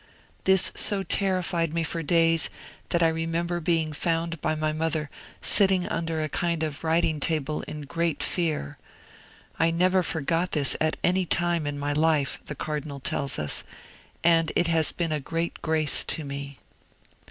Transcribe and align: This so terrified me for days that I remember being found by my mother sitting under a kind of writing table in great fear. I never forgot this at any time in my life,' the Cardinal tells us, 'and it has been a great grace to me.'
This 0.45 0.71
so 0.73 1.03
terrified 1.03 1.75
me 1.75 1.83
for 1.83 2.01
days 2.01 2.49
that 2.89 3.03
I 3.03 3.07
remember 3.07 3.59
being 3.59 3.93
found 3.93 4.41
by 4.41 4.55
my 4.55 4.73
mother 4.73 5.11
sitting 5.43 5.87
under 5.87 6.19
a 6.23 6.27
kind 6.27 6.63
of 6.63 6.83
writing 6.83 7.19
table 7.19 7.61
in 7.67 7.81
great 7.81 8.23
fear. 8.23 8.79
I 9.59 9.69
never 9.69 10.01
forgot 10.01 10.53
this 10.53 10.75
at 10.81 10.97
any 11.03 11.27
time 11.27 11.67
in 11.67 11.77
my 11.77 11.93
life,' 11.93 12.39
the 12.47 12.55
Cardinal 12.55 12.99
tells 12.99 13.37
us, 13.37 13.63
'and 14.23 14.51
it 14.55 14.65
has 14.65 14.91
been 14.91 15.11
a 15.11 15.19
great 15.19 15.61
grace 15.61 16.03
to 16.05 16.23
me.' 16.25 16.57